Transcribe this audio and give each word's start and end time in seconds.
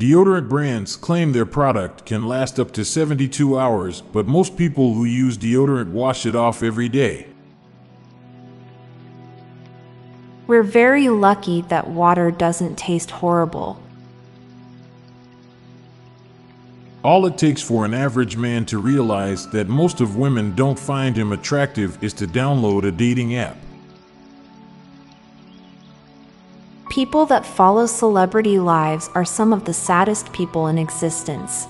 Deodorant 0.00 0.48
brands 0.48 0.96
claim 0.96 1.32
their 1.32 1.44
product 1.44 2.06
can 2.06 2.26
last 2.26 2.58
up 2.58 2.72
to 2.72 2.86
72 2.86 3.58
hours, 3.58 4.00
but 4.00 4.26
most 4.26 4.56
people 4.56 4.94
who 4.94 5.04
use 5.04 5.36
deodorant 5.36 5.90
wash 5.90 6.24
it 6.24 6.34
off 6.34 6.62
every 6.62 6.88
day. 6.88 7.26
We're 10.46 10.62
very 10.62 11.10
lucky 11.10 11.60
that 11.68 11.86
water 11.86 12.30
doesn't 12.30 12.78
taste 12.78 13.10
horrible. 13.10 13.78
All 17.04 17.26
it 17.26 17.36
takes 17.36 17.60
for 17.60 17.84
an 17.84 17.92
average 17.92 18.38
man 18.38 18.64
to 18.66 18.78
realize 18.78 19.48
that 19.50 19.68
most 19.68 20.00
of 20.00 20.16
women 20.16 20.54
don't 20.54 20.78
find 20.78 21.14
him 21.14 21.30
attractive 21.30 22.02
is 22.02 22.14
to 22.14 22.26
download 22.26 22.84
a 22.84 22.90
dating 22.90 23.36
app. 23.36 23.58
People 26.90 27.24
that 27.26 27.46
follow 27.46 27.86
celebrity 27.86 28.58
lives 28.58 29.10
are 29.14 29.24
some 29.24 29.52
of 29.52 29.64
the 29.64 29.72
saddest 29.72 30.32
people 30.32 30.66
in 30.66 30.76
existence. 30.76 31.68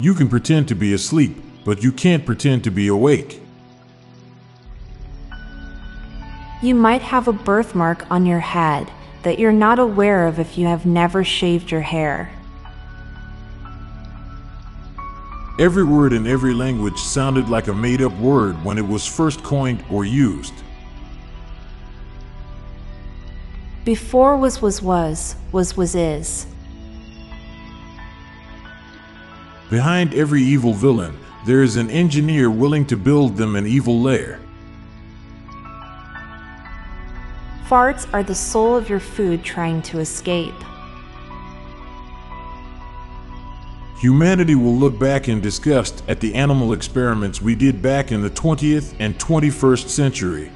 You 0.00 0.12
can 0.12 0.28
pretend 0.28 0.66
to 0.66 0.74
be 0.74 0.92
asleep, 0.92 1.40
but 1.64 1.84
you 1.84 1.92
can't 1.92 2.26
pretend 2.26 2.64
to 2.64 2.72
be 2.72 2.88
awake. 2.88 3.40
You 6.60 6.74
might 6.74 7.02
have 7.02 7.28
a 7.28 7.32
birthmark 7.32 8.10
on 8.10 8.26
your 8.26 8.40
head 8.40 8.90
that 9.22 9.38
you're 9.38 9.52
not 9.52 9.78
aware 9.78 10.26
of 10.26 10.40
if 10.40 10.58
you 10.58 10.66
have 10.66 10.84
never 10.84 11.22
shaved 11.22 11.70
your 11.70 11.82
hair. 11.82 12.32
Every 15.60 15.84
word 15.84 16.12
in 16.12 16.26
every 16.26 16.52
language 16.52 16.98
sounded 16.98 17.48
like 17.48 17.68
a 17.68 17.74
made 17.74 18.02
up 18.02 18.16
word 18.18 18.56
when 18.64 18.76
it 18.76 18.88
was 18.88 19.06
first 19.06 19.44
coined 19.44 19.84
or 19.88 20.04
used. 20.04 20.54
Before 23.84 24.36
was 24.36 24.62
was 24.62 24.80
was, 24.80 25.34
was 25.50 25.76
was 25.76 25.96
is. 25.96 26.46
Behind 29.70 30.14
every 30.14 30.40
evil 30.42 30.72
villain, 30.72 31.18
there 31.46 31.64
is 31.64 31.74
an 31.74 31.90
engineer 31.90 32.48
willing 32.48 32.86
to 32.86 32.96
build 32.96 33.36
them 33.36 33.56
an 33.56 33.66
evil 33.66 34.00
lair. 34.00 34.38
Farts 37.66 38.06
are 38.14 38.22
the 38.22 38.36
soul 38.36 38.76
of 38.76 38.88
your 38.88 39.00
food 39.00 39.42
trying 39.42 39.82
to 39.82 39.98
escape. 39.98 40.54
Humanity 43.98 44.54
will 44.54 44.76
look 44.76 44.96
back 44.96 45.28
in 45.28 45.40
disgust 45.40 46.04
at 46.06 46.20
the 46.20 46.34
animal 46.36 46.72
experiments 46.72 47.42
we 47.42 47.56
did 47.56 47.82
back 47.82 48.12
in 48.12 48.22
the 48.22 48.30
20th 48.30 48.94
and 49.00 49.18
21st 49.18 49.88
century. 49.88 50.52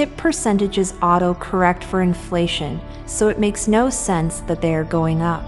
Tip 0.00 0.16
percentages 0.16 0.94
auto 1.02 1.34
correct 1.34 1.84
for 1.84 2.00
inflation, 2.00 2.80
so 3.04 3.28
it 3.28 3.38
makes 3.38 3.68
no 3.68 3.90
sense 3.90 4.40
that 4.40 4.62
they 4.62 4.74
are 4.74 4.82
going 4.82 5.20
up. 5.20 5.44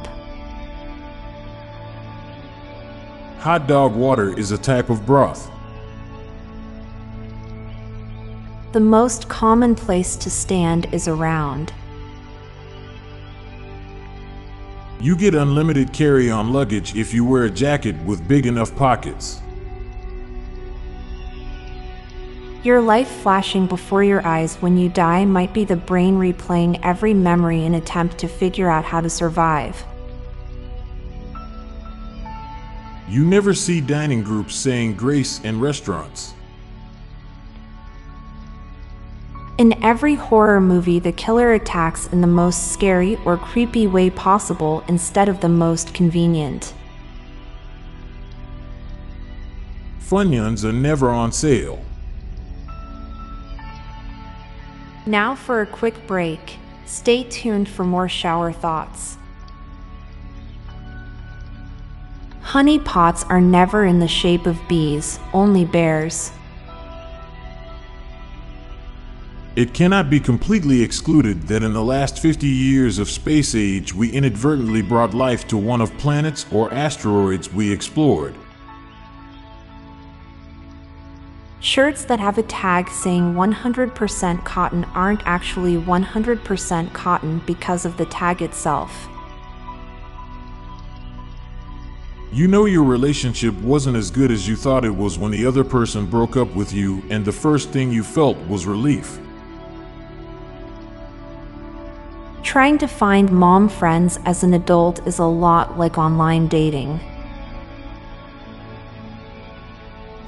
Hot 3.38 3.66
dog 3.66 3.94
water 3.94 4.38
is 4.38 4.50
a 4.50 4.58
type 4.58 4.90
of 4.90 5.06
broth. 5.06 5.50
The 8.72 8.80
most 8.80 9.26
common 9.30 9.74
place 9.74 10.16
to 10.16 10.28
stand 10.28 10.86
is 10.92 11.08
around. 11.08 11.72
You 15.00 15.16
get 15.16 15.34
unlimited 15.34 15.94
carry 15.94 16.30
on 16.30 16.52
luggage 16.52 16.94
if 16.94 17.14
you 17.14 17.24
wear 17.24 17.44
a 17.44 17.50
jacket 17.50 17.96
with 18.04 18.28
big 18.28 18.44
enough 18.44 18.76
pockets. 18.76 19.40
Your 22.62 22.80
life 22.80 23.08
flashing 23.08 23.66
before 23.66 24.04
your 24.04 24.24
eyes 24.24 24.54
when 24.56 24.76
you 24.78 24.88
die 24.88 25.24
might 25.24 25.52
be 25.52 25.64
the 25.64 25.74
brain 25.74 26.14
replaying 26.14 26.78
every 26.84 27.12
memory 27.12 27.64
in 27.64 27.74
attempt 27.74 28.18
to 28.18 28.28
figure 28.28 28.70
out 28.70 28.84
how 28.84 29.00
to 29.00 29.10
survive. 29.10 29.84
You 33.08 33.24
never 33.24 33.52
see 33.52 33.80
dining 33.80 34.22
groups 34.22 34.54
saying 34.54 34.94
grace 34.94 35.40
in 35.40 35.58
restaurants. 35.58 36.34
In 39.58 39.82
every 39.82 40.14
horror 40.14 40.60
movie, 40.60 41.00
the 41.00 41.12
killer 41.12 41.52
attacks 41.54 42.06
in 42.06 42.20
the 42.20 42.28
most 42.28 42.72
scary 42.72 43.16
or 43.24 43.36
creepy 43.36 43.88
way 43.88 44.08
possible 44.08 44.84
instead 44.86 45.28
of 45.28 45.40
the 45.40 45.48
most 45.48 45.92
convenient. 45.94 46.74
Funyuns 50.00 50.64
are 50.64 50.72
never 50.72 51.10
on 51.10 51.32
sale. 51.32 51.84
Now 55.06 55.34
for 55.34 55.60
a 55.60 55.66
quick 55.66 56.06
break. 56.06 56.58
Stay 56.86 57.24
tuned 57.24 57.68
for 57.68 57.84
more 57.84 58.08
shower 58.08 58.52
thoughts. 58.52 59.16
Honey 62.40 62.78
pots 62.78 63.24
are 63.24 63.40
never 63.40 63.84
in 63.84 63.98
the 63.98 64.06
shape 64.06 64.46
of 64.46 64.60
bees, 64.68 65.18
only 65.32 65.64
bears. 65.64 66.30
It 69.56 69.74
cannot 69.74 70.08
be 70.08 70.20
completely 70.20 70.82
excluded 70.82 71.42
that 71.48 71.62
in 71.62 71.72
the 71.72 71.82
last 71.82 72.20
50 72.20 72.46
years 72.46 72.98
of 72.98 73.10
space 73.10 73.54
age 73.54 73.92
we 73.92 74.10
inadvertently 74.10 74.82
brought 74.82 75.14
life 75.14 75.48
to 75.48 75.56
one 75.56 75.80
of 75.80 75.96
planets 75.98 76.46
or 76.52 76.72
asteroids 76.72 77.52
we 77.52 77.72
explored. 77.72 78.34
Shirts 81.72 82.04
that 82.04 82.20
have 82.20 82.36
a 82.36 82.42
tag 82.42 82.90
saying 82.90 83.32
100% 83.32 84.44
cotton 84.44 84.84
aren't 84.92 85.22
actually 85.24 85.76
100% 85.76 86.92
cotton 86.92 87.38
because 87.46 87.86
of 87.86 87.96
the 87.96 88.04
tag 88.04 88.42
itself. 88.42 89.08
You 92.30 92.46
know 92.46 92.66
your 92.66 92.84
relationship 92.84 93.54
wasn't 93.62 93.96
as 93.96 94.10
good 94.10 94.30
as 94.30 94.46
you 94.46 94.54
thought 94.54 94.84
it 94.84 94.94
was 94.94 95.18
when 95.18 95.30
the 95.30 95.46
other 95.46 95.64
person 95.64 96.04
broke 96.04 96.36
up 96.36 96.54
with 96.54 96.74
you, 96.74 97.02
and 97.08 97.24
the 97.24 97.32
first 97.32 97.70
thing 97.70 97.90
you 97.90 98.04
felt 98.04 98.36
was 98.48 98.66
relief. 98.66 99.18
Trying 102.42 102.76
to 102.76 102.86
find 102.86 103.32
mom 103.32 103.70
friends 103.70 104.18
as 104.26 104.44
an 104.44 104.52
adult 104.52 105.06
is 105.06 105.20
a 105.20 105.24
lot 105.24 105.78
like 105.78 105.96
online 105.96 106.48
dating. 106.48 107.00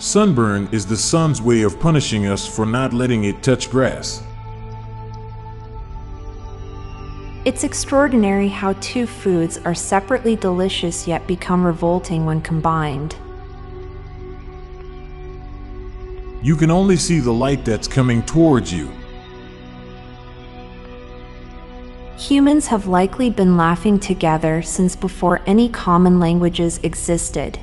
Sunburn 0.05 0.69
is 0.71 0.85
the 0.85 0.99
sun's 0.99 1.41
way 1.41 1.63
of 1.63 1.81
punishing 1.81 2.27
us 2.27 2.47
for 2.47 2.67
not 2.67 2.93
letting 2.93 3.25
it 3.25 3.43
touch 3.43 3.71
grass. 3.71 4.23
It's 7.47 7.65
extraordinary 7.65 8.49
how 8.49 8.75
two 8.83 9.07
foods 9.07 9.57
are 9.65 9.75
separately 9.75 10.37
delicious 10.37 11.09
yet 11.09 11.27
become 11.27 11.65
revolting 11.65 12.27
when 12.27 12.43
combined. 12.43 13.17
You 16.43 16.55
can 16.55 16.71
only 16.71 16.99
see 16.99 17.19
the 17.21 17.33
light 17.33 17.65
that's 17.65 17.89
coming 17.89 18.23
towards 18.25 18.71
you. 18.71 18.91
Humans 22.19 22.67
have 22.67 22.87
likely 22.87 23.31
been 23.31 23.57
laughing 23.57 23.99
together 23.99 24.61
since 24.61 24.95
before 24.95 25.41
any 25.47 25.71
common 25.71 26.21
languages 26.21 26.79
existed. 26.83 27.59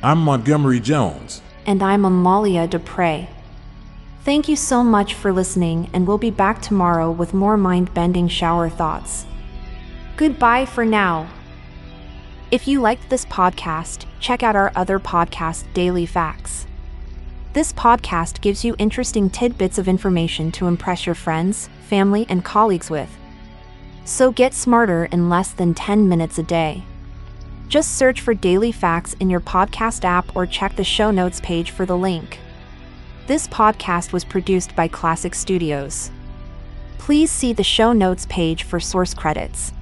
I'm 0.00 0.20
Montgomery 0.20 0.78
Jones. 0.78 1.42
And 1.66 1.82
I'm 1.82 2.04
Amalia 2.04 2.68
Dupre. 2.68 3.26
Thank 4.22 4.48
you 4.48 4.54
so 4.54 4.84
much 4.84 5.14
for 5.14 5.32
listening, 5.32 5.90
and 5.92 6.06
we'll 6.06 6.18
be 6.18 6.30
back 6.30 6.62
tomorrow 6.62 7.10
with 7.10 7.34
more 7.34 7.56
mind 7.56 7.92
bending 7.94 8.28
shower 8.28 8.68
thoughts. 8.68 9.26
Goodbye 10.16 10.66
for 10.66 10.84
now. 10.84 11.28
If 12.52 12.68
you 12.68 12.80
liked 12.80 13.10
this 13.10 13.24
podcast, 13.24 14.04
check 14.20 14.44
out 14.44 14.54
our 14.54 14.70
other 14.76 15.00
podcast, 15.00 15.64
Daily 15.74 16.06
Facts. 16.06 16.68
This 17.52 17.72
podcast 17.72 18.40
gives 18.40 18.64
you 18.64 18.76
interesting 18.78 19.28
tidbits 19.28 19.78
of 19.78 19.88
information 19.88 20.52
to 20.52 20.68
impress 20.68 21.06
your 21.06 21.16
friends, 21.16 21.68
family, 21.88 22.24
and 22.28 22.44
colleagues 22.44 22.88
with. 22.88 23.10
So 24.04 24.30
get 24.30 24.54
smarter 24.54 25.06
in 25.06 25.28
less 25.28 25.50
than 25.50 25.74
10 25.74 26.08
minutes 26.08 26.38
a 26.38 26.44
day. 26.44 26.84
Just 27.68 27.98
search 27.98 28.22
for 28.22 28.32
Daily 28.32 28.72
Facts 28.72 29.14
in 29.20 29.28
your 29.28 29.40
podcast 29.40 30.02
app 30.02 30.34
or 30.34 30.46
check 30.46 30.74
the 30.76 30.84
show 30.84 31.10
notes 31.10 31.38
page 31.42 31.70
for 31.70 31.84
the 31.84 31.96
link. 31.96 32.38
This 33.26 33.46
podcast 33.46 34.10
was 34.10 34.24
produced 34.24 34.74
by 34.74 34.88
Klassic 34.88 35.34
Studios. 35.34 36.10
Please 36.96 37.30
see 37.30 37.52
the 37.52 37.62
show 37.62 37.92
notes 37.92 38.26
page 38.30 38.62
for 38.62 38.80
source 38.80 39.12
credits. 39.12 39.74